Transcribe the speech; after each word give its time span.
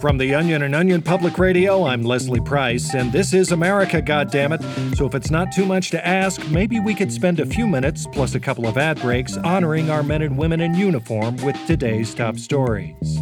From 0.00 0.16
the 0.16 0.32
Onion 0.32 0.62
and 0.62 0.76
Onion 0.76 1.02
Public 1.02 1.38
Radio, 1.38 1.84
I'm 1.84 2.04
Leslie 2.04 2.40
Price, 2.40 2.94
and 2.94 3.10
this 3.10 3.34
is 3.34 3.50
America, 3.50 4.00
goddammit. 4.00 4.96
So 4.96 5.06
if 5.06 5.14
it's 5.16 5.28
not 5.28 5.50
too 5.50 5.66
much 5.66 5.90
to 5.90 6.06
ask, 6.06 6.48
maybe 6.50 6.78
we 6.78 6.94
could 6.94 7.12
spend 7.12 7.40
a 7.40 7.46
few 7.46 7.66
minutes, 7.66 8.06
plus 8.12 8.36
a 8.36 8.40
couple 8.40 8.68
of 8.68 8.78
ad 8.78 9.00
breaks, 9.00 9.36
honoring 9.38 9.90
our 9.90 10.04
men 10.04 10.22
and 10.22 10.38
women 10.38 10.60
in 10.60 10.76
uniform 10.76 11.36
with 11.38 11.56
today's 11.66 12.14
top 12.14 12.38
stories. 12.38 13.18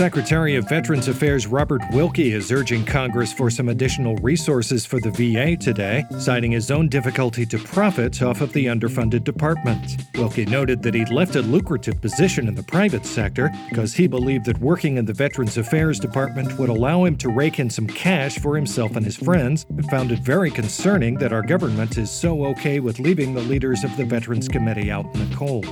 Secretary 0.00 0.56
of 0.56 0.66
Veterans 0.66 1.08
Affairs 1.08 1.46
Robert 1.46 1.82
Wilkie 1.92 2.32
is 2.32 2.50
urging 2.50 2.86
Congress 2.86 3.34
for 3.34 3.50
some 3.50 3.68
additional 3.68 4.16
resources 4.22 4.86
for 4.86 4.98
the 4.98 5.10
VA 5.10 5.58
today, 5.58 6.06
citing 6.18 6.52
his 6.52 6.70
own 6.70 6.88
difficulty 6.88 7.44
to 7.44 7.58
profit 7.58 8.22
off 8.22 8.40
of 8.40 8.50
the 8.54 8.64
underfunded 8.64 9.24
department. 9.24 10.06
Wilkie 10.14 10.46
noted 10.46 10.82
that 10.82 10.94
he'd 10.94 11.10
left 11.10 11.36
a 11.36 11.42
lucrative 11.42 12.00
position 12.00 12.48
in 12.48 12.54
the 12.54 12.62
private 12.62 13.04
sector 13.04 13.50
because 13.68 13.92
he 13.92 14.06
believed 14.06 14.46
that 14.46 14.58
working 14.58 14.96
in 14.96 15.04
the 15.04 15.12
Veterans 15.12 15.58
Affairs 15.58 16.00
Department 16.00 16.58
would 16.58 16.70
allow 16.70 17.04
him 17.04 17.14
to 17.18 17.28
rake 17.28 17.58
in 17.58 17.68
some 17.68 17.86
cash 17.86 18.38
for 18.38 18.56
himself 18.56 18.96
and 18.96 19.04
his 19.04 19.18
friends, 19.18 19.66
and 19.68 19.84
found 19.90 20.12
it 20.12 20.20
very 20.20 20.50
concerning 20.50 21.16
that 21.16 21.34
our 21.34 21.42
government 21.42 21.98
is 21.98 22.10
so 22.10 22.46
okay 22.46 22.80
with 22.80 23.00
leaving 23.00 23.34
the 23.34 23.42
leaders 23.42 23.84
of 23.84 23.94
the 23.98 24.06
Veterans 24.06 24.48
Committee 24.48 24.90
out 24.90 25.04
in 25.14 25.28
the 25.28 25.36
cold. 25.36 25.66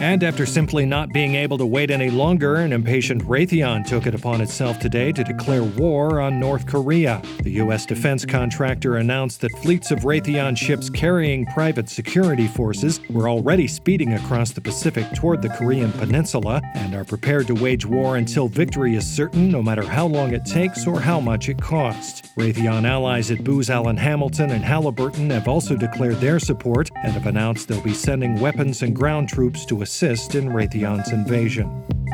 And 0.00 0.24
after 0.24 0.44
simply 0.44 0.84
not 0.84 1.12
being 1.12 1.34
able 1.36 1.56
to 1.58 1.66
wait 1.66 1.90
any 1.90 2.10
longer, 2.10 2.56
an 2.56 2.72
impatient 2.72 3.22
Raytheon 3.24 3.86
took 3.86 4.06
it 4.06 4.14
upon 4.14 4.40
itself 4.40 4.78
today 4.78 5.12
to 5.12 5.24
declare 5.24 5.62
war 5.62 6.20
on 6.20 6.40
North 6.40 6.66
Korea. 6.66 7.22
The 7.42 7.52
U.S. 7.52 7.86
defense 7.86 8.26
contractor 8.26 8.96
announced 8.96 9.40
that 9.40 9.56
fleets 9.58 9.90
of 9.92 10.00
Raytheon 10.00 10.58
ships 10.58 10.90
carrying 10.90 11.46
private 11.46 11.88
security 11.88 12.48
forces 12.48 13.00
were 13.08 13.28
already 13.28 13.68
speeding 13.68 14.14
across 14.14 14.50
the 14.50 14.60
Pacific 14.60 15.06
toward 15.14 15.42
the 15.42 15.48
Korean 15.50 15.92
peninsula 15.92 16.60
and 16.74 16.94
are 16.94 17.04
prepared 17.04 17.46
to 17.46 17.54
wage 17.54 17.86
war 17.86 18.16
until 18.16 18.48
victory 18.48 18.96
is 18.96 19.06
certain, 19.06 19.48
no 19.48 19.62
matter 19.62 19.82
how 19.82 20.06
long 20.06 20.34
it 20.34 20.44
takes 20.44 20.86
or 20.86 21.00
how 21.00 21.20
much 21.20 21.48
it 21.48 21.60
costs. 21.60 22.22
Raytheon 22.36 22.84
allies 22.84 23.30
at 23.30 23.44
Booz 23.44 23.70
Allen 23.70 23.96
Hamilton 23.96 24.50
and 24.50 24.64
Halliburton 24.64 25.30
have 25.30 25.46
also 25.46 25.76
declared 25.76 26.16
their 26.16 26.40
support 26.40 26.90
and 27.04 27.12
have 27.12 27.26
announced 27.26 27.68
they'll 27.68 27.80
be 27.80 27.94
sending 27.94 28.40
weapons 28.40 28.82
and 28.82 28.94
ground 28.94 29.28
troops 29.28 29.64
to 29.66 29.83
assist 29.84 30.34
in 30.34 30.48
Raytheon's 30.48 31.12
invasion. 31.12 31.68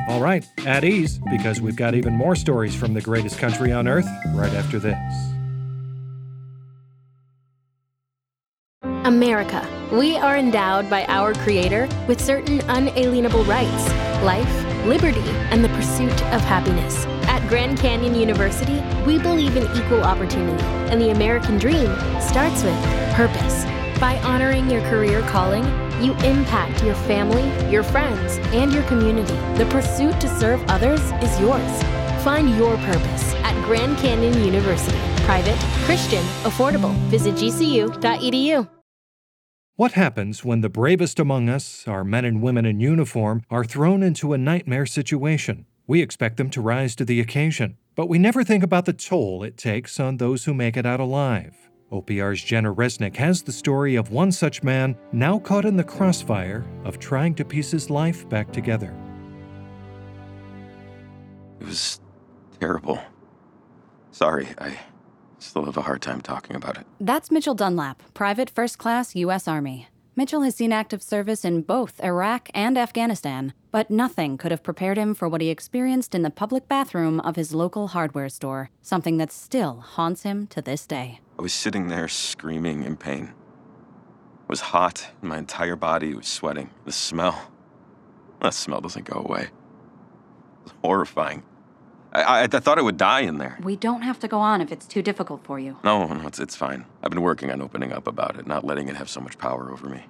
All 0.08 0.20
right, 0.20 0.44
at 0.66 0.84
ease, 0.84 1.20
because 1.30 1.60
we've 1.60 1.76
got 1.76 1.94
even 1.94 2.16
more 2.16 2.34
stories 2.34 2.74
from 2.74 2.94
the 2.94 3.00
greatest 3.00 3.38
country 3.38 3.70
on 3.70 3.86
earth 3.86 4.08
right 4.34 4.52
after 4.54 4.80
this. 4.80 4.98
America. 9.04 9.66
We 9.92 10.16
are 10.16 10.36
endowed 10.36 10.90
by 10.90 11.04
our 11.06 11.32
Creator 11.32 11.88
with 12.08 12.20
certain 12.20 12.60
unalienable 12.68 13.44
rights 13.44 13.88
life, 14.22 14.84
liberty, 14.84 15.30
and 15.50 15.64
the 15.64 15.68
pursuit 15.70 16.12
of 16.34 16.40
happiness. 16.42 17.06
At 17.28 17.46
Grand 17.48 17.78
Canyon 17.78 18.14
University, 18.14 18.82
we 19.06 19.18
believe 19.18 19.56
in 19.56 19.62
equal 19.76 20.02
opportunity, 20.02 20.62
and 20.90 21.00
the 21.00 21.10
American 21.10 21.56
dream 21.56 21.94
starts 22.20 22.62
with 22.64 22.78
purpose. 23.14 23.64
By 24.00 24.18
honoring 24.24 24.68
your 24.68 24.82
career 24.90 25.22
calling, 25.22 25.64
you 26.02 26.14
impact 26.16 26.82
your 26.82 26.94
family, 26.94 27.44
your 27.70 27.82
friends, 27.82 28.38
and 28.54 28.72
your 28.72 28.82
community. 28.84 29.34
The 29.56 29.66
pursuit 29.70 30.20
to 30.20 30.28
serve 30.28 30.62
others 30.68 31.00
is 31.22 31.38
yours. 31.40 31.82
Find 32.24 32.56
your 32.56 32.76
purpose 32.78 33.34
at 33.44 33.54
Grand 33.64 33.96
Canyon 33.98 34.44
University. 34.44 34.98
Private, 35.24 35.58
Christian, 35.84 36.22
affordable. 36.42 36.92
Visit 37.08 37.34
gcu.edu. 37.34 38.68
What 39.76 39.92
happens 39.92 40.44
when 40.44 40.60
the 40.60 40.68
bravest 40.68 41.18
among 41.18 41.48
us, 41.48 41.88
our 41.88 42.04
men 42.04 42.26
and 42.26 42.42
women 42.42 42.66
in 42.66 42.80
uniform, 42.80 43.42
are 43.48 43.64
thrown 43.64 44.02
into 44.02 44.34
a 44.34 44.38
nightmare 44.38 44.84
situation? 44.84 45.64
We 45.86 46.02
expect 46.02 46.36
them 46.36 46.50
to 46.50 46.60
rise 46.60 46.94
to 46.96 47.04
the 47.06 47.18
occasion, 47.18 47.78
but 47.94 48.06
we 48.06 48.18
never 48.18 48.44
think 48.44 48.62
about 48.62 48.84
the 48.84 48.92
toll 48.92 49.42
it 49.42 49.56
takes 49.56 49.98
on 49.98 50.18
those 50.18 50.44
who 50.44 50.52
make 50.52 50.76
it 50.76 50.84
out 50.84 51.00
alive. 51.00 51.69
OPR's 51.92 52.42
Jenna 52.42 52.72
Resnick 52.72 53.16
has 53.16 53.42
the 53.42 53.52
story 53.52 53.96
of 53.96 54.12
one 54.12 54.30
such 54.30 54.62
man 54.62 54.96
now 55.12 55.38
caught 55.38 55.64
in 55.64 55.76
the 55.76 55.84
crossfire 55.84 56.64
of 56.84 56.98
trying 56.98 57.34
to 57.34 57.44
piece 57.44 57.70
his 57.70 57.90
life 57.90 58.28
back 58.28 58.52
together. 58.52 58.94
It 61.60 61.66
was 61.66 62.00
terrible. 62.60 63.00
Sorry, 64.12 64.48
I 64.58 64.78
still 65.38 65.64
have 65.64 65.76
a 65.76 65.82
hard 65.82 66.02
time 66.02 66.20
talking 66.20 66.56
about 66.56 66.78
it. 66.78 66.86
That's 67.00 67.30
Mitchell 67.30 67.54
Dunlap, 67.54 68.02
Private 68.14 68.50
First 68.50 68.78
Class 68.78 69.16
U.S. 69.16 69.48
Army. 69.48 69.88
Mitchell 70.16 70.42
has 70.42 70.54
seen 70.54 70.72
active 70.72 71.02
service 71.02 71.44
in 71.44 71.62
both 71.62 72.02
Iraq 72.02 72.50
and 72.52 72.76
Afghanistan, 72.76 73.54
but 73.70 73.90
nothing 73.90 74.36
could 74.36 74.50
have 74.50 74.62
prepared 74.62 74.98
him 74.98 75.14
for 75.14 75.28
what 75.28 75.40
he 75.40 75.48
experienced 75.48 76.14
in 76.14 76.22
the 76.22 76.30
public 76.30 76.68
bathroom 76.68 77.20
of 77.20 77.36
his 77.36 77.54
local 77.54 77.88
hardware 77.88 78.28
store, 78.28 78.70
something 78.82 79.16
that 79.16 79.32
still 79.32 79.76
haunts 79.80 80.22
him 80.24 80.46
to 80.48 80.60
this 80.60 80.86
day. 80.86 81.20
I 81.40 81.42
was 81.42 81.54
sitting 81.54 81.88
there 81.88 82.06
screaming 82.06 82.82
in 82.82 82.98
pain. 82.98 83.32
It 84.42 84.48
was 84.50 84.60
hot, 84.60 85.08
and 85.22 85.30
my 85.30 85.38
entire 85.38 85.74
body 85.74 86.12
was 86.12 86.26
sweating. 86.26 86.68
The 86.84 86.92
smell. 86.92 87.50
That 88.42 88.52
smell 88.52 88.82
doesn't 88.82 89.06
go 89.06 89.22
away. 89.24 89.44
It 89.44 90.64
was 90.64 90.74
horrifying. 90.84 91.42
I, 92.12 92.22
I, 92.22 92.42
I 92.42 92.46
thought 92.46 92.78
I 92.78 92.82
would 92.82 92.98
die 92.98 93.20
in 93.20 93.38
there. 93.38 93.58
We 93.62 93.74
don't 93.74 94.02
have 94.02 94.18
to 94.18 94.28
go 94.28 94.38
on 94.38 94.60
if 94.60 94.70
it's 94.70 94.86
too 94.86 95.00
difficult 95.00 95.42
for 95.42 95.58
you. 95.58 95.78
No, 95.82 96.06
no, 96.12 96.26
it's, 96.26 96.38
it's 96.38 96.56
fine. 96.56 96.84
I've 97.02 97.08
been 97.08 97.22
working 97.22 97.50
on 97.50 97.62
opening 97.62 97.90
up 97.90 98.06
about 98.06 98.38
it, 98.38 98.46
not 98.46 98.66
letting 98.66 98.88
it 98.88 98.96
have 98.96 99.08
so 99.08 99.22
much 99.22 99.38
power 99.38 99.72
over 99.72 99.88
me. 99.88 100.04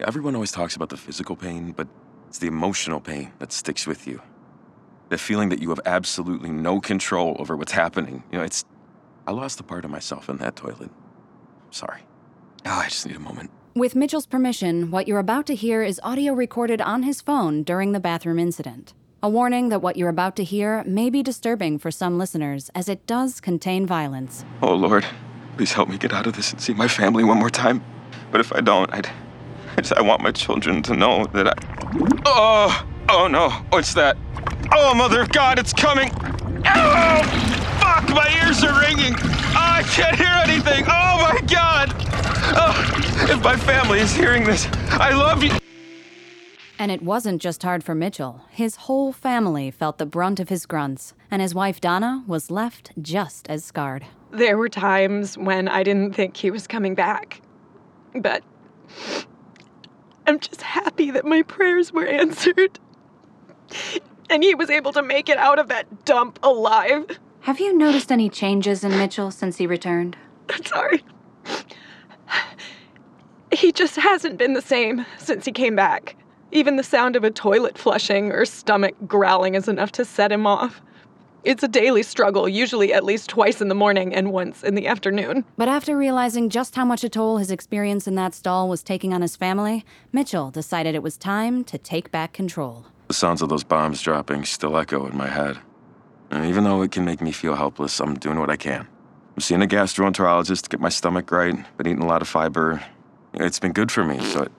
Everyone 0.00 0.34
always 0.34 0.50
talks 0.50 0.74
about 0.74 0.88
the 0.88 0.96
physical 0.96 1.36
pain, 1.36 1.70
but 1.76 1.86
it's 2.26 2.38
the 2.38 2.48
emotional 2.48 2.98
pain 2.98 3.30
that 3.38 3.52
sticks 3.52 3.86
with 3.86 4.08
you. 4.08 4.20
The 5.10 5.18
feeling 5.18 5.50
that 5.50 5.62
you 5.62 5.68
have 5.68 5.80
absolutely 5.86 6.50
no 6.50 6.80
control 6.80 7.36
over 7.38 7.56
what's 7.56 7.70
happening. 7.70 8.24
You 8.32 8.38
know, 8.38 8.44
it's. 8.44 8.64
I 9.26 9.32
lost 9.32 9.58
a 9.60 9.62
part 9.64 9.84
of 9.84 9.90
myself 9.90 10.28
in 10.28 10.36
that 10.38 10.56
toilet. 10.56 10.90
Sorry. 11.70 12.02
Oh, 12.64 12.70
I 12.84 12.88
just 12.88 13.06
need 13.06 13.16
a 13.16 13.20
moment. 13.20 13.50
With 13.74 13.94
Mitchell's 13.96 14.26
permission, 14.26 14.90
what 14.90 15.06
you're 15.08 15.18
about 15.18 15.46
to 15.46 15.54
hear 15.54 15.82
is 15.82 16.00
audio 16.02 16.32
recorded 16.32 16.80
on 16.80 17.02
his 17.02 17.20
phone 17.20 17.62
during 17.62 17.92
the 17.92 18.00
bathroom 18.00 18.38
incident. 18.38 18.94
A 19.22 19.28
warning 19.28 19.68
that 19.70 19.82
what 19.82 19.96
you're 19.96 20.08
about 20.08 20.36
to 20.36 20.44
hear 20.44 20.84
may 20.84 21.10
be 21.10 21.22
disturbing 21.22 21.78
for 21.78 21.90
some 21.90 22.18
listeners, 22.18 22.70
as 22.74 22.88
it 22.88 23.06
does 23.06 23.40
contain 23.40 23.84
violence. 23.86 24.44
Oh, 24.62 24.74
Lord, 24.74 25.04
please 25.56 25.72
help 25.72 25.88
me 25.88 25.98
get 25.98 26.12
out 26.12 26.26
of 26.26 26.36
this 26.36 26.52
and 26.52 26.60
see 26.60 26.72
my 26.74 26.86
family 26.86 27.24
one 27.24 27.38
more 27.38 27.50
time. 27.50 27.84
But 28.30 28.40
if 28.40 28.52
I 28.52 28.60
don't, 28.60 28.92
I'd. 28.94 29.10
I 29.76 29.80
just, 29.82 29.92
I 29.92 30.02
want 30.02 30.22
my 30.22 30.32
children 30.32 30.82
to 30.84 30.96
know 30.96 31.26
that 31.32 31.48
I. 31.48 31.54
Oh! 32.24 32.86
Oh 33.08 33.28
no! 33.28 33.50
What's 33.70 33.94
that? 33.94 34.16
Oh, 34.72 34.94
Mother 34.94 35.20
of 35.20 35.30
God, 35.30 35.58
it's 35.58 35.72
coming! 35.72 36.10
Oh! 36.66 37.22
Fuck! 37.80 38.08
My 38.10 38.35
ringing! 38.86 39.14
Oh, 39.18 39.54
I 39.54 39.82
can't 39.82 40.16
hear 40.16 40.34
anything! 40.44 40.84
Oh 40.86 41.18
my 41.20 41.40
God! 41.48 41.92
Oh, 42.58 43.26
if 43.28 43.42
my 43.42 43.56
family 43.56 43.98
is 43.98 44.14
hearing 44.14 44.44
this, 44.44 44.66
I 44.90 45.12
love 45.12 45.42
you! 45.42 45.50
And 46.78 46.92
it 46.92 47.02
wasn't 47.02 47.42
just 47.42 47.62
hard 47.62 47.82
for 47.82 47.94
Mitchell. 47.94 48.42
His 48.50 48.76
whole 48.76 49.12
family 49.12 49.70
felt 49.70 49.98
the 49.98 50.06
brunt 50.06 50.38
of 50.38 50.50
his 50.50 50.66
grunts, 50.66 51.14
and 51.30 51.42
his 51.42 51.54
wife 51.54 51.80
Donna 51.80 52.22
was 52.26 52.50
left 52.50 52.92
just 53.00 53.48
as 53.48 53.64
scarred. 53.64 54.06
There 54.30 54.58
were 54.58 54.68
times 54.68 55.36
when 55.36 55.68
I 55.68 55.82
didn't 55.82 56.12
think 56.12 56.36
he 56.36 56.50
was 56.50 56.66
coming 56.66 56.94
back. 56.94 57.40
But 58.14 58.44
I'm 60.26 60.38
just 60.38 60.62
happy 60.62 61.10
that 61.10 61.24
my 61.24 61.42
prayers 61.42 61.92
were 61.92 62.06
answered. 62.06 62.78
And 64.30 64.42
he 64.42 64.54
was 64.54 64.70
able 64.70 64.92
to 64.92 65.02
make 65.02 65.28
it 65.28 65.38
out 65.38 65.58
of 65.58 65.68
that 65.68 66.04
dump 66.04 66.38
alive. 66.42 67.18
Have 67.46 67.60
you 67.60 67.78
noticed 67.78 68.10
any 68.10 68.28
changes 68.28 68.82
in 68.82 68.90
Mitchell 68.98 69.30
since 69.30 69.56
he 69.56 69.68
returned? 69.68 70.16
I'm 70.48 70.64
sorry. 70.64 71.04
He 73.52 73.70
just 73.70 73.94
hasn't 73.94 74.36
been 74.36 74.54
the 74.54 74.60
same 74.60 75.06
since 75.16 75.44
he 75.44 75.52
came 75.52 75.76
back. 75.76 76.16
Even 76.50 76.74
the 76.74 76.82
sound 76.82 77.14
of 77.14 77.22
a 77.22 77.30
toilet 77.30 77.78
flushing 77.78 78.32
or 78.32 78.46
stomach 78.46 78.96
growling 79.06 79.54
is 79.54 79.68
enough 79.68 79.92
to 79.92 80.04
set 80.04 80.32
him 80.32 80.44
off. 80.44 80.82
It's 81.44 81.62
a 81.62 81.68
daily 81.68 82.02
struggle, 82.02 82.48
usually 82.48 82.92
at 82.92 83.04
least 83.04 83.30
twice 83.30 83.60
in 83.60 83.68
the 83.68 83.76
morning 83.76 84.12
and 84.12 84.32
once 84.32 84.64
in 84.64 84.74
the 84.74 84.88
afternoon. 84.88 85.44
But 85.56 85.68
after 85.68 85.96
realizing 85.96 86.50
just 86.50 86.74
how 86.74 86.84
much 86.84 87.04
a 87.04 87.08
toll 87.08 87.36
his 87.36 87.52
experience 87.52 88.08
in 88.08 88.16
that 88.16 88.34
stall 88.34 88.68
was 88.68 88.82
taking 88.82 89.14
on 89.14 89.22
his 89.22 89.36
family, 89.36 89.84
Mitchell 90.10 90.50
decided 90.50 90.96
it 90.96 91.02
was 91.04 91.16
time 91.16 91.62
to 91.62 91.78
take 91.78 92.10
back 92.10 92.32
control. 92.32 92.86
The 93.06 93.14
sounds 93.14 93.40
of 93.40 93.50
those 93.50 93.62
bombs 93.62 94.02
dropping 94.02 94.46
still 94.46 94.76
echo 94.76 95.06
in 95.06 95.16
my 95.16 95.28
head. 95.28 95.58
And 96.30 96.44
even 96.46 96.64
though 96.64 96.82
it 96.82 96.90
can 96.90 97.04
make 97.04 97.20
me 97.20 97.32
feel 97.32 97.54
helpless, 97.54 98.00
I'm 98.00 98.14
doing 98.14 98.38
what 98.38 98.50
I 98.50 98.56
can. 98.56 98.86
I'm 99.36 99.40
seeing 99.40 99.62
a 99.62 99.66
gastroenterologist 99.66 100.62
to 100.62 100.68
get 100.68 100.80
my 100.80 100.88
stomach 100.88 101.30
right, 101.30 101.54
been 101.76 101.86
eating 101.86 102.02
a 102.02 102.06
lot 102.06 102.22
of 102.22 102.28
fiber. 102.28 102.82
It's 103.34 103.58
been 103.58 103.72
good 103.72 103.92
for 103.92 104.02
me, 104.04 104.18
so 104.20 104.42
it, 104.44 104.52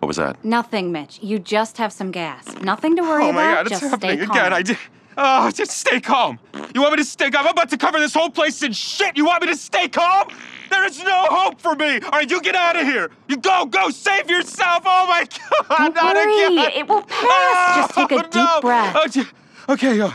what 0.00 0.08
was 0.08 0.16
that? 0.16 0.44
Nothing, 0.44 0.92
Mitch. 0.92 1.20
You 1.22 1.38
just 1.38 1.78
have 1.78 1.92
some 1.92 2.10
gas. 2.10 2.44
Nothing 2.60 2.96
to 2.96 3.02
worry 3.02 3.28
about. 3.28 3.30
oh 3.30 3.32
my 3.32 3.42
about. 3.52 3.54
god, 3.54 3.72
it's 3.72 3.80
just 3.80 3.90
happening 3.90 4.16
stay 4.18 4.26
calm. 4.26 4.36
again. 4.36 4.52
I 4.52 4.62
did. 4.62 4.78
Oh, 5.18 5.50
just 5.50 5.70
stay 5.70 5.98
calm. 6.00 6.38
You 6.74 6.82
want 6.82 6.92
me 6.92 6.98
to 6.98 7.04
stay 7.04 7.30
calm? 7.30 7.46
I'm 7.46 7.52
about 7.52 7.70
to 7.70 7.78
cover 7.78 7.98
this 7.98 8.12
whole 8.12 8.28
place 8.28 8.62
in 8.62 8.72
shit. 8.72 9.16
You 9.16 9.24
want 9.24 9.42
me 9.42 9.48
to 9.48 9.56
stay 9.56 9.88
calm? 9.88 10.28
There 10.68 10.84
is 10.84 11.02
no 11.02 11.26
hope 11.30 11.58
for 11.58 11.74
me. 11.74 12.00
All 12.00 12.10
right, 12.10 12.30
you 12.30 12.38
get 12.42 12.54
out 12.54 12.76
of 12.76 12.82
here. 12.86 13.10
You 13.28 13.38
go, 13.38 13.64
go, 13.64 13.88
save 13.88 14.28
yourself. 14.28 14.82
Oh 14.84 15.06
my 15.06 15.26
god, 15.68 15.78
Don't 15.78 15.94
not 15.94 16.16
worry, 16.16 16.44
again. 16.58 16.72
it 16.76 16.86
will 16.88 17.02
pass. 17.02 17.76
Just 17.76 17.94
take 17.94 18.10
a 18.10 18.14
Oh, 18.16 18.22
deep 18.22 18.34
no. 18.34 18.60
breath. 18.60 18.96
Oh, 18.98 19.06
gee- 19.08 19.24
Okay, 19.68 20.00
uh, 20.00 20.10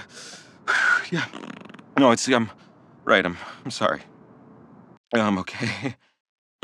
Yeah. 1.11 1.25
No, 1.97 2.11
it's 2.11 2.27
I'm 2.29 2.49
right. 3.03 3.25
I'm 3.25 3.37
I'm 3.65 3.71
sorry. 3.71 4.01
I'm 5.13 5.37
okay. 5.39 5.95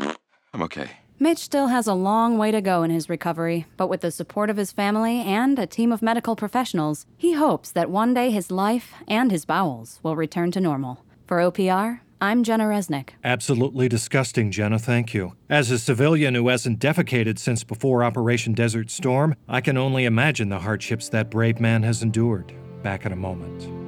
I'm 0.54 0.62
okay. 0.62 0.88
Mitch 1.20 1.38
still 1.38 1.66
has 1.66 1.86
a 1.86 1.94
long 1.94 2.38
way 2.38 2.50
to 2.52 2.60
go 2.60 2.82
in 2.84 2.90
his 2.90 3.08
recovery, 3.10 3.66
but 3.76 3.88
with 3.88 4.02
the 4.02 4.10
support 4.10 4.50
of 4.50 4.56
his 4.56 4.70
family 4.70 5.20
and 5.20 5.58
a 5.58 5.66
team 5.66 5.90
of 5.90 6.00
medical 6.00 6.36
professionals, 6.36 7.06
he 7.16 7.32
hopes 7.32 7.72
that 7.72 7.90
one 7.90 8.14
day 8.14 8.30
his 8.30 8.52
life 8.52 8.94
and 9.08 9.32
his 9.32 9.44
bowels 9.44 9.98
will 10.04 10.14
return 10.14 10.52
to 10.52 10.60
normal. 10.60 11.04
For 11.26 11.38
OPR, 11.38 12.00
I'm 12.20 12.44
Jenna 12.44 12.64
Resnick. 12.64 13.10
Absolutely 13.24 13.88
disgusting, 13.88 14.52
Jenna, 14.52 14.78
thank 14.78 15.12
you. 15.12 15.34
As 15.50 15.70
a 15.72 15.78
civilian 15.78 16.34
who 16.36 16.48
hasn't 16.48 16.78
defecated 16.78 17.38
since 17.38 17.64
before 17.64 18.04
Operation 18.04 18.54
Desert 18.54 18.88
Storm, 18.88 19.34
I 19.48 19.60
can 19.60 19.76
only 19.76 20.04
imagine 20.04 20.48
the 20.48 20.60
hardships 20.60 21.08
that 21.10 21.30
brave 21.30 21.60
man 21.60 21.82
has 21.82 22.02
endured. 22.02 22.52
Back 22.82 23.04
in 23.06 23.12
a 23.12 23.16
moment. 23.16 23.87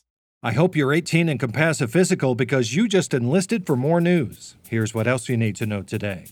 I 0.43 0.53
hope 0.53 0.75
you're 0.75 0.91
18 0.91 1.29
and 1.29 1.39
can 1.39 1.51
pass 1.51 1.81
a 1.81 1.87
physical 1.87 2.33
because 2.33 2.75
you 2.75 2.87
just 2.87 3.13
enlisted 3.13 3.67
for 3.67 3.75
more 3.75 4.01
news. 4.01 4.55
Here's 4.67 4.91
what 4.91 5.05
else 5.05 5.29
you 5.29 5.37
need 5.37 5.55
to 5.57 5.67
know 5.67 5.83
today. 5.83 6.25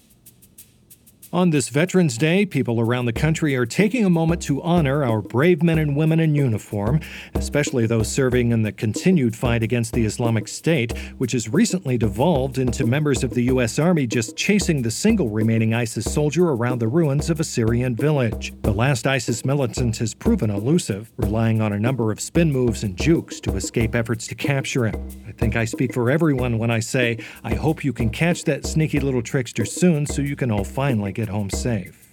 On 1.32 1.52
this 1.52 1.70
Veterans 1.70 2.18
Day, 2.18 2.44
people 2.44 2.82
around 2.82 3.06
the 3.06 3.14
country 3.14 3.56
are 3.56 3.68
taking 3.68 4.04
a 4.04 4.10
moment 4.10 4.42
to 4.42 4.64
honor 4.64 5.04
our 5.04 5.22
brave 5.22 5.62
men 5.62 5.78
and 5.78 5.96
women 5.96 6.20
in 6.20 6.34
uniform, 6.34 7.02
especially 7.36 7.86
those 7.86 8.12
serving 8.12 8.52
in 8.52 8.64
the 8.64 8.72
continued 8.72 9.36
fight 9.36 9.62
against 9.62 9.94
the 9.94 10.04
Islamic 10.06 10.48
State, 10.48 10.98
which 11.20 11.34
has 11.34 11.48
recently 11.48 12.00
devolved 12.00 12.58
into 12.58 12.84
members 12.84 13.24
of 13.24 13.36
the 13.36 13.44
U.S. 13.44 13.78
Army 13.78 14.08
just 14.08 14.36
chasing 14.36 14.82
the 14.82 14.90
single 14.90 15.30
remaining 15.30 15.76
ISIS 15.76 16.12
soldier 16.12 16.50
around 16.50 16.80
the 16.80 16.88
ruins 16.88 17.30
of 17.30 17.40
a 17.40 17.44
Syrian 17.44 17.96
village. 17.96 18.52
The 18.64 18.74
last 18.74 19.06
ISIS 19.06 19.46
militant 19.46 19.98
has 19.98 20.16
proven 20.16 20.50
elusive, 20.50 21.12
relying 21.18 21.62
on 21.62 21.74
a 21.74 21.80
number 21.80 22.12
of 22.12 22.20
spin 22.20 22.52
moves 22.52 22.82
and 22.82 22.98
jukes 22.98 23.40
to 23.42 23.56
escape 23.56 23.94
efforts 23.94 24.26
to 24.30 24.36
capture 24.36 24.88
him. 24.88 25.08
I 25.28 25.32
think 25.34 25.56
I 25.56 25.66
speak 25.66 25.94
for 25.94 26.10
everyone 26.10 26.58
when 26.58 26.72
I 26.72 26.80
say, 26.80 27.20
I 27.44 27.54
hope 27.54 27.84
you 27.84 27.94
can 27.94 28.10
catch 28.10 28.46
that 28.46 28.66
sneaky 28.66 29.00
little 29.00 29.22
trickster 29.22 29.64
soon 29.64 30.08
so 30.08 30.24
you 30.24 30.36
can 30.36 30.50
all 30.50 30.64
finally 30.64 31.19
get 31.20 31.28
home 31.28 31.50
safe. 31.50 32.08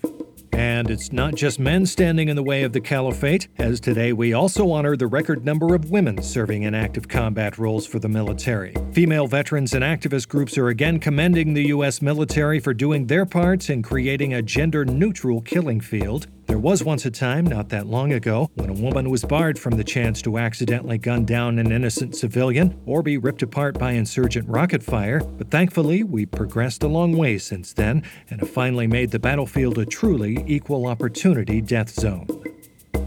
And 0.52 0.90
it's 0.90 1.12
not 1.12 1.34
just 1.34 1.60
men 1.60 1.86
standing 1.86 2.28
in 2.28 2.34
the 2.34 2.42
way 2.42 2.64
of 2.64 2.72
the 2.72 2.80
caliphate, 2.80 3.46
as 3.58 3.78
today 3.78 4.12
we 4.12 4.32
also 4.32 4.70
honor 4.70 4.96
the 4.96 5.06
record 5.06 5.44
number 5.44 5.74
of 5.74 5.90
women 5.90 6.20
serving 6.22 6.62
in 6.64 6.74
active 6.74 7.06
combat 7.06 7.56
roles 7.56 7.86
for 7.86 7.98
the 7.98 8.08
military. 8.08 8.74
Female 8.92 9.26
veterans 9.26 9.74
and 9.74 9.84
activist 9.84 10.28
groups 10.28 10.58
are 10.58 10.68
again 10.68 10.98
commending 10.98 11.54
the 11.54 11.66
U.S. 11.66 12.02
military 12.02 12.58
for 12.58 12.74
doing 12.74 13.06
their 13.06 13.26
parts 13.26 13.68
in 13.68 13.82
creating 13.82 14.34
a 14.34 14.42
gender 14.42 14.84
neutral 14.84 15.40
killing 15.42 15.80
field. 15.80 16.26
There 16.46 16.58
was 16.60 16.84
once 16.84 17.04
a 17.04 17.10
time, 17.10 17.44
not 17.44 17.70
that 17.70 17.88
long 17.88 18.12
ago, 18.12 18.50
when 18.54 18.70
a 18.70 18.72
woman 18.72 19.10
was 19.10 19.25
barred 19.25 19.58
from 19.58 19.76
the 19.76 19.82
chance 19.82 20.22
to 20.22 20.38
accidentally 20.38 20.96
gun 20.96 21.25
down 21.25 21.58
an 21.58 21.72
innocent 21.72 22.14
civilian 22.14 22.81
or 22.87 23.02
be 23.02 23.19
ripped 23.19 23.43
apart 23.43 23.78
by 23.78 23.93
insurgent 23.93 24.48
rocket 24.48 24.82
fire, 24.82 25.20
but 25.20 25.50
thankfully 25.50 26.04
we've 26.04 26.31
progressed 26.31 26.84
a 26.84 26.88
long 26.88 27.16
way 27.16 27.37
since 27.38 27.72
then 27.72 28.04
and 28.31 28.40
have 28.40 28.50
finally 28.50 28.87
made 28.87 29.10
the 29.10 29.19
battlefield 29.19 29.76
a 29.78 29.84
truly 29.84 30.44
equal 30.46 30.87
opportunity 30.87 31.60
death 31.60 31.90
zone. 31.90 32.28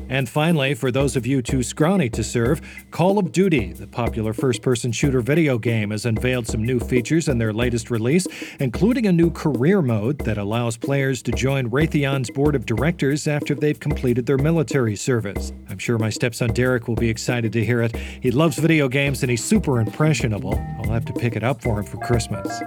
And 0.09 0.27
finally, 0.27 0.73
for 0.73 0.91
those 0.91 1.15
of 1.15 1.27
you 1.27 1.41
too 1.41 1.61
scrawny 1.61 2.09
to 2.09 2.23
serve, 2.23 2.61
Call 2.89 3.19
of 3.19 3.31
Duty, 3.31 3.73
the 3.73 3.87
popular 3.87 4.33
first 4.33 4.61
person 4.61 4.91
shooter 4.91 5.21
video 5.21 5.59
game, 5.59 5.91
has 5.91 6.05
unveiled 6.05 6.47
some 6.47 6.63
new 6.63 6.79
features 6.79 7.27
in 7.27 7.37
their 7.37 7.53
latest 7.53 7.91
release, 7.91 8.27
including 8.59 9.05
a 9.05 9.11
new 9.11 9.29
career 9.29 9.81
mode 9.81 10.17
that 10.19 10.39
allows 10.39 10.77
players 10.77 11.21
to 11.21 11.31
join 11.31 11.69
Raytheon's 11.69 12.31
board 12.31 12.55
of 12.55 12.65
directors 12.65 13.27
after 13.27 13.53
they've 13.53 13.79
completed 13.79 14.25
their 14.25 14.39
military 14.39 14.95
service. 14.95 15.53
I'm 15.69 15.77
sure 15.77 15.99
my 15.99 16.09
stepson 16.09 16.53
Derek 16.53 16.87
will 16.87 16.95
be 16.95 17.09
excited 17.09 17.53
to 17.53 17.63
hear 17.63 17.81
it. 17.81 17.95
He 17.95 18.31
loves 18.31 18.57
video 18.57 18.89
games 18.89 19.21
and 19.21 19.29
he's 19.29 19.43
super 19.43 19.79
impressionable. 19.79 20.55
I'll 20.79 20.91
have 20.91 21.05
to 21.05 21.13
pick 21.13 21.35
it 21.35 21.43
up 21.43 21.61
for 21.61 21.79
him 21.79 21.85
for 21.85 21.97
Christmas. 21.97 22.61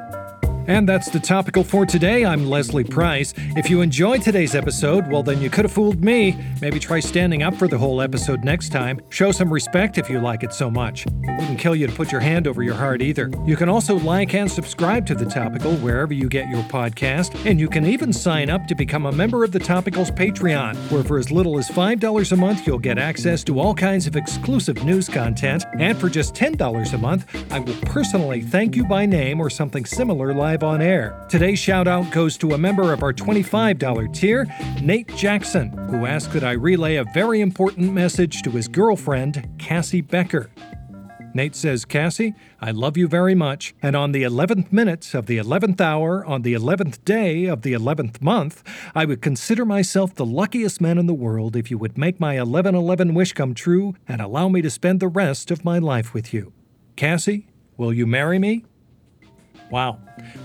And 0.68 0.88
that's 0.88 1.10
the 1.10 1.18
topical 1.18 1.64
for 1.64 1.84
today. 1.84 2.24
I'm 2.24 2.46
Leslie 2.46 2.84
Price. 2.84 3.34
If 3.56 3.68
you 3.68 3.80
enjoyed 3.80 4.22
today's 4.22 4.54
episode, 4.54 5.10
well, 5.10 5.24
then 5.24 5.42
you 5.42 5.50
could 5.50 5.64
have 5.64 5.72
fooled 5.72 6.04
me. 6.04 6.38
Maybe 6.60 6.78
try 6.78 7.00
standing 7.00 7.42
up 7.42 7.56
for 7.56 7.66
the 7.66 7.76
whole 7.76 8.00
episode 8.00 8.44
next 8.44 8.68
time. 8.68 9.00
Show 9.08 9.32
some 9.32 9.52
respect 9.52 9.98
if 9.98 10.08
you 10.08 10.20
like 10.20 10.44
it 10.44 10.52
so 10.52 10.70
much. 10.70 11.04
It 11.06 11.40
wouldn't 11.40 11.58
kill 11.58 11.74
you 11.74 11.88
to 11.88 11.92
put 11.92 12.12
your 12.12 12.20
hand 12.20 12.46
over 12.46 12.62
your 12.62 12.76
heart 12.76 13.02
either. 13.02 13.28
You 13.44 13.56
can 13.56 13.68
also 13.68 13.96
like 13.96 14.34
and 14.34 14.48
subscribe 14.48 15.04
to 15.06 15.16
The 15.16 15.24
Topical 15.24 15.74
wherever 15.78 16.12
you 16.12 16.28
get 16.28 16.48
your 16.48 16.62
podcast, 16.64 17.34
and 17.44 17.58
you 17.58 17.68
can 17.68 17.84
even 17.84 18.12
sign 18.12 18.48
up 18.48 18.68
to 18.68 18.76
become 18.76 19.06
a 19.06 19.12
member 19.12 19.42
of 19.42 19.50
The 19.50 19.58
Topical's 19.58 20.12
Patreon, 20.12 20.76
where 20.92 21.02
for 21.02 21.18
as 21.18 21.32
little 21.32 21.58
as 21.58 21.68
$5 21.68 22.32
a 22.32 22.36
month, 22.36 22.68
you'll 22.68 22.78
get 22.78 22.98
access 22.98 23.42
to 23.44 23.58
all 23.58 23.74
kinds 23.74 24.06
of 24.06 24.14
exclusive 24.14 24.84
news 24.84 25.08
content, 25.08 25.64
and 25.80 25.98
for 25.98 26.08
just 26.08 26.34
$10 26.34 26.92
a 26.92 26.98
month, 26.98 27.52
I 27.52 27.58
will 27.58 27.74
personally 27.82 28.42
thank 28.42 28.76
you 28.76 28.84
by 28.84 29.06
name 29.06 29.40
or 29.40 29.50
something 29.50 29.84
similar 29.84 30.32
live 30.52 30.62
on 30.62 30.82
air. 30.82 31.24
Today's 31.30 31.58
shout 31.58 31.88
out 31.88 32.10
goes 32.10 32.36
to 32.36 32.50
a 32.50 32.58
member 32.58 32.92
of 32.92 33.02
our 33.02 33.14
$25 33.14 34.12
tier, 34.12 34.46
Nate 34.82 35.08
Jackson, 35.16 35.70
who 35.88 36.04
asked 36.04 36.34
that 36.34 36.44
I 36.44 36.52
relay 36.52 36.96
a 36.96 37.04
very 37.04 37.40
important 37.40 37.90
message 37.90 38.42
to 38.42 38.50
his 38.50 38.68
girlfriend, 38.68 39.48
Cassie 39.58 40.02
Becker. 40.02 40.50
Nate 41.32 41.54
says, 41.54 41.86
Cassie, 41.86 42.34
I 42.60 42.70
love 42.70 42.98
you 42.98 43.08
very 43.08 43.34
much, 43.34 43.74
and 43.80 43.96
on 43.96 44.12
the 44.12 44.24
11th 44.24 44.70
minute 44.70 45.14
of 45.14 45.24
the 45.24 45.38
11th 45.38 45.80
hour, 45.80 46.22
on 46.26 46.42
the 46.42 46.52
11th 46.52 47.02
day 47.06 47.46
of 47.46 47.62
the 47.62 47.72
11th 47.72 48.20
month, 48.20 48.62
I 48.94 49.06
would 49.06 49.22
consider 49.22 49.64
myself 49.64 50.14
the 50.14 50.26
luckiest 50.26 50.82
man 50.82 50.98
in 50.98 51.06
the 51.06 51.14
world 51.14 51.56
if 51.56 51.70
you 51.70 51.78
would 51.78 51.96
make 51.96 52.20
my 52.20 52.34
1111 52.34 53.14
wish 53.14 53.32
come 53.32 53.54
true 53.54 53.94
and 54.06 54.20
allow 54.20 54.50
me 54.50 54.60
to 54.60 54.68
spend 54.68 55.00
the 55.00 55.08
rest 55.08 55.50
of 55.50 55.64
my 55.64 55.78
life 55.78 56.12
with 56.12 56.34
you. 56.34 56.52
Cassie, 56.94 57.48
will 57.78 57.94
you 57.94 58.06
marry 58.06 58.38
me? 58.38 58.66
Wow. 59.72 59.98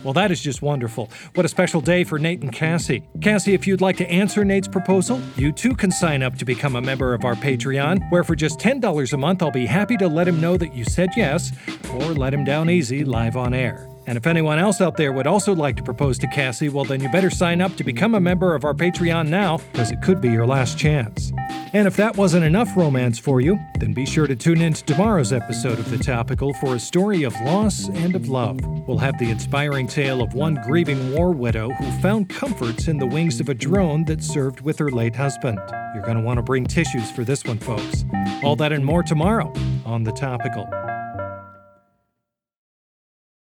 Well, 0.05 0.13
that 0.13 0.31
is 0.31 0.41
just 0.41 0.61
wonderful. 0.61 1.11
What 1.35 1.45
a 1.45 1.49
special 1.49 1.81
day 1.81 2.05
for 2.05 2.17
Nate 2.17 2.41
and 2.41 2.51
Cassie. 2.51 3.03
Cassie, 3.21 3.53
if 3.53 3.67
you'd 3.67 3.81
like 3.81 3.97
to 3.97 4.09
answer 4.09 4.45
Nate's 4.45 4.69
proposal, 4.69 5.21
you 5.35 5.51
too 5.51 5.75
can 5.75 5.91
sign 5.91 6.23
up 6.23 6.37
to 6.37 6.45
become 6.45 6.77
a 6.77 6.81
member 6.81 7.13
of 7.13 7.25
our 7.25 7.35
Patreon, 7.35 8.09
where 8.09 8.23
for 8.23 8.37
just 8.37 8.57
$10 8.57 9.13
a 9.13 9.17
month, 9.17 9.43
I'll 9.43 9.51
be 9.51 9.65
happy 9.65 9.97
to 9.97 10.07
let 10.07 10.29
him 10.29 10.39
know 10.39 10.55
that 10.55 10.73
you 10.73 10.85
said 10.85 11.09
yes, 11.17 11.51
or 11.93 12.13
let 12.13 12.33
him 12.33 12.45
down 12.45 12.69
easy 12.69 13.03
live 13.03 13.35
on 13.35 13.53
air. 13.53 13.89
And 14.07 14.17
if 14.17 14.25
anyone 14.25 14.59
else 14.59 14.79
out 14.79 14.95
there 14.95 15.11
would 15.11 15.27
also 15.27 15.53
like 15.53 15.75
to 15.75 15.83
propose 15.83 16.17
to 16.19 16.27
Cassie, 16.27 16.69
well, 16.69 16.85
then 16.85 17.01
you 17.01 17.09
better 17.09 17.29
sign 17.29 17.59
up 17.59 17.75
to 17.75 17.83
become 17.83 18.15
a 18.15 18.21
member 18.21 18.55
of 18.55 18.63
our 18.63 18.73
Patreon 18.73 19.27
now, 19.27 19.57
because 19.73 19.91
it 19.91 20.01
could 20.01 20.21
be 20.21 20.29
your 20.29 20.47
last 20.47 20.77
chance. 20.77 21.33
And 21.73 21.87
if 21.87 21.97
that 21.97 22.15
wasn't 22.15 22.45
enough 22.45 22.75
romance 22.77 23.19
for 23.19 23.41
you, 23.41 23.59
then 23.79 23.93
be 23.93 24.05
sure 24.05 24.25
to 24.27 24.35
tune 24.35 24.61
in 24.61 24.73
to 24.73 24.83
tomorrow's 24.83 25.33
episode 25.33 25.79
of 25.79 25.89
The 25.89 25.97
Topical 25.97 26.53
for 26.55 26.75
a 26.75 26.79
story 26.79 27.23
of 27.23 27.33
loss 27.41 27.89
and 27.89 28.15
of 28.15 28.29
love. 28.29 28.59
We'll 28.87 28.97
have 28.99 29.17
the 29.17 29.29
inspiring 29.29 29.87
tale 29.87 30.21
of 30.21 30.33
one 30.33 30.55
grieving 30.65 31.13
war 31.13 31.31
widow 31.31 31.69
who 31.69 31.91
found 32.01 32.29
comforts 32.29 32.87
in 32.87 32.97
the 32.97 33.07
wings 33.07 33.39
of 33.39 33.49
a 33.49 33.53
drone 33.53 34.05
that 34.05 34.23
served 34.23 34.61
with 34.61 34.79
her 34.79 34.89
late 34.89 35.15
husband. 35.15 35.59
You're 35.93 36.03
going 36.05 36.17
to 36.17 36.23
want 36.23 36.37
to 36.37 36.43
bring 36.43 36.65
tissues 36.65 37.11
for 37.11 37.23
this 37.23 37.43
one, 37.43 37.59
folks. 37.59 38.05
All 38.43 38.55
that 38.55 38.71
and 38.71 38.85
more 38.85 39.03
tomorrow 39.03 39.51
on 39.85 40.03
The 40.03 40.11
Topical. 40.13 40.86